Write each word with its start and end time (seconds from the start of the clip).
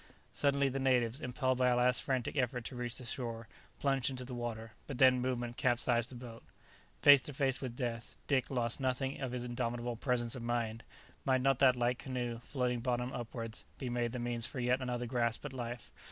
Suddenly 0.33 0.67
the 0.69 0.79
natives, 0.79 1.21
impelled 1.21 1.59
by 1.59 1.67
a 1.67 1.75
last 1.75 2.01
frantic 2.01 2.35
effort 2.35 2.65
to 2.65 2.75
reach 2.75 2.95
the 2.97 3.05
shore, 3.05 3.47
plunged 3.77 4.09
into 4.09 4.25
the 4.25 4.33
water, 4.33 4.71
but 4.87 4.97
then 4.97 5.21
movement 5.21 5.57
capsized 5.57 6.09
the 6.09 6.15
boat. 6.15 6.41
Face 7.03 7.21
to 7.21 7.33
face 7.33 7.61
with 7.61 7.75
death, 7.75 8.15
Dick 8.25 8.49
lost 8.49 8.79
nothing 8.79 9.21
of 9.21 9.31
his 9.31 9.43
indomitable 9.43 9.95
presence 9.97 10.33
of 10.33 10.41
mind. 10.41 10.83
Might 11.23 11.41
not 11.41 11.59
that 11.59 11.75
light 11.75 11.99
canoe, 11.99 12.39
floating 12.39 12.79
bottom 12.79 13.13
upwards, 13.13 13.63
be 13.77 13.91
made 13.91 14.11
the 14.11 14.17
means 14.17 14.47
for 14.47 14.59
yet 14.59 14.81
another 14.81 15.05
grasp 15.05 15.45
at 15.45 15.53
life? 15.53 15.91